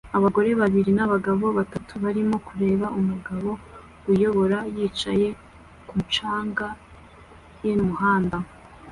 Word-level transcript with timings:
Abagore 0.17 0.49
babiri 0.61 0.91
nabagabo 0.97 1.45
batatu 1.57 1.93
barimo 2.03 2.35
kureba 2.47 2.85
umugabo 2.99 3.49
ayobora 4.11 4.57
yicaye 4.75 5.27
kumu 5.87 6.03
canga 6.13 6.67
ye 7.63 7.73
mumuhanda 7.79 8.37